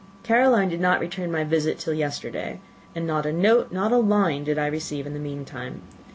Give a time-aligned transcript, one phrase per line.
[0.23, 2.59] Caroline did not return my visit till yesterday;
[2.95, 5.83] and not a note, not a line, did I receive in the meantime.